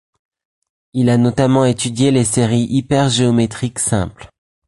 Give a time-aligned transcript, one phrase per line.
[0.93, 4.31] Il a notamment étudié les séries hypergéométriques simples.